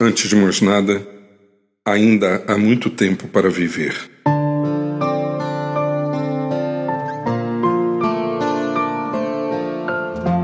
Antes 0.00 0.28
de 0.28 0.36
mais 0.36 0.60
nada, 0.60 1.04
ainda 1.84 2.44
há 2.46 2.56
muito 2.56 2.88
tempo 2.88 3.26
para 3.26 3.50
viver. 3.50 3.96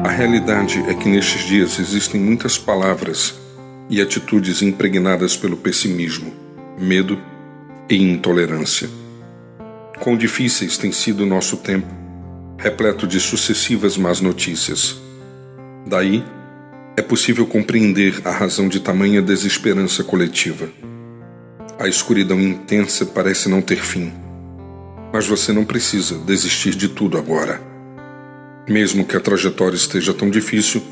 A 0.05 0.09
realidade 0.09 0.81
é 0.89 0.95
que 0.95 1.09
nestes 1.09 1.43
dias 1.47 1.79
existem 1.79 2.21
muitas 2.21 2.59
palavras 2.59 3.39
e 3.89 4.03
atitudes 4.03 4.61
impregnadas 4.61 5.37
pelo 5.37 5.57
pessimismo, 5.57 6.35
medo 6.77 7.17
e 7.89 7.95
intolerância. 7.95 8.91
Quão 10.01 10.17
difíceis 10.17 10.77
tem 10.77 10.91
sido 10.91 11.23
o 11.23 11.27
nosso 11.27 11.59
tempo, 11.59 11.87
repleto 12.59 13.07
de 13.07 13.21
sucessivas 13.21 13.97
más 13.97 14.21
notícias. 14.21 14.97
Daí, 15.87 16.25
é 16.97 17.03
possível 17.03 17.47
compreender 17.47 18.21
a 18.25 18.31
razão 18.31 18.69
de 18.69 18.79
tamanha 18.79 19.21
desesperança 19.21 20.05
coletiva. 20.05 20.69
A 21.79 21.89
escuridão 21.89 22.41
intensa 22.41 23.05
parece 23.05 23.49
não 23.49 23.61
ter 23.61 23.83
fim, 23.83 24.13
mas 25.13 25.27
você 25.27 25.53
não 25.53 25.65
precisa 25.65 26.17
desistir 26.19 26.75
de 26.75 26.89
tudo 26.89 27.19
agora. 27.19 27.61
Mesmo 28.69 29.05
que 29.05 29.17
a 29.17 29.21
trajetória 29.21 29.75
esteja 29.75 30.15
tão 30.15 30.31
difícil, 30.31 30.83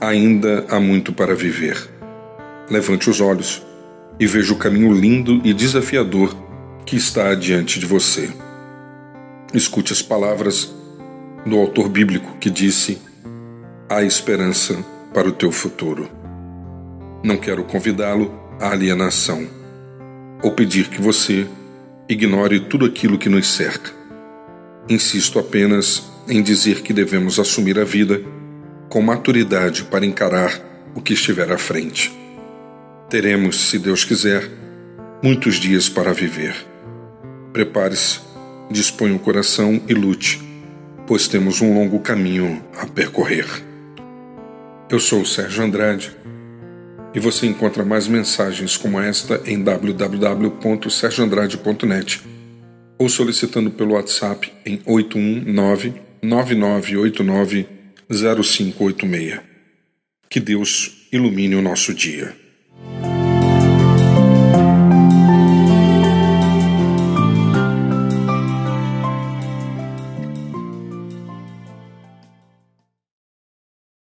ainda 0.00 0.64
há 0.70 0.80
muito 0.80 1.12
para 1.12 1.34
viver. 1.34 1.76
Levante 2.70 3.10
os 3.10 3.20
olhos 3.20 3.62
e 4.18 4.26
veja 4.26 4.54
o 4.54 4.58
caminho 4.58 4.92
lindo 4.92 5.40
e 5.44 5.52
desafiador 5.52 6.34
que 6.86 6.96
está 6.96 7.28
adiante 7.28 7.78
de 7.78 7.84
você. 7.84 8.30
Escute 9.52 9.92
as 9.92 10.00
palavras 10.00 10.74
do 11.44 11.56
autor 11.58 11.90
bíblico 11.90 12.38
que 12.38 12.48
disse: 12.48 12.98
Há 13.88 14.02
esperança 14.02 14.95
para 15.16 15.30
o 15.30 15.32
teu 15.32 15.50
futuro. 15.50 16.10
Não 17.24 17.38
quero 17.38 17.64
convidá-lo 17.64 18.38
à 18.60 18.72
alienação 18.72 19.48
ou 20.42 20.50
pedir 20.50 20.90
que 20.90 21.00
você 21.00 21.46
ignore 22.06 22.60
tudo 22.60 22.84
aquilo 22.84 23.16
que 23.16 23.30
nos 23.30 23.48
cerca. 23.48 23.90
Insisto 24.86 25.38
apenas 25.38 26.02
em 26.28 26.42
dizer 26.42 26.82
que 26.82 26.92
devemos 26.92 27.38
assumir 27.38 27.78
a 27.78 27.84
vida 27.84 28.20
com 28.90 29.00
maturidade 29.00 29.84
para 29.84 30.04
encarar 30.04 30.52
o 30.94 31.00
que 31.00 31.14
estiver 31.14 31.50
à 31.50 31.56
frente. 31.56 32.14
Teremos, 33.08 33.70
se 33.70 33.78
Deus 33.78 34.04
quiser, 34.04 34.46
muitos 35.22 35.54
dias 35.54 35.88
para 35.88 36.12
viver. 36.12 36.54
Prepare-se, 37.54 38.20
disponha 38.70 39.14
o 39.14 39.18
coração 39.18 39.80
e 39.88 39.94
lute, 39.94 40.42
pois 41.06 41.26
temos 41.26 41.62
um 41.62 41.72
longo 41.72 42.00
caminho 42.00 42.62
a 42.78 42.84
percorrer. 42.84 43.46
Eu 44.88 45.00
sou 45.00 45.22
o 45.22 45.26
Sérgio 45.26 45.64
Andrade 45.64 46.12
e 47.12 47.18
você 47.18 47.44
encontra 47.44 47.84
mais 47.84 48.06
mensagens 48.06 48.76
como 48.76 49.00
esta 49.00 49.42
em 49.44 49.60
www.sergioandrade.net 49.60 52.22
ou 52.96 53.08
solicitando 53.08 53.72
pelo 53.72 53.94
WhatsApp 53.94 54.52
em 54.64 54.80
819 54.86 55.92
9989 56.22 57.66
0586. 58.08 59.40
Que 60.30 60.38
Deus 60.38 61.08
ilumine 61.10 61.56
o 61.56 61.62
nosso 61.62 61.92
dia. 61.92 62.45